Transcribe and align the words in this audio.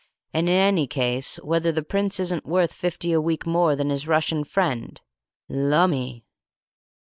And, 0.33 0.49
In 0.49 0.55
any 0.55 0.87
case, 0.87 1.35
whether 1.43 1.71
the 1.71 1.83
Prince 1.83 2.19
isn't 2.19 2.43
worth 2.47 2.73
fifty 2.73 3.13
a 3.13 3.21
week 3.21 3.45
more 3.45 3.75
than 3.75 3.91
his 3.91 4.07
Russian 4.07 4.43
friend?' 4.43 4.99
Lumme!" 5.47 6.23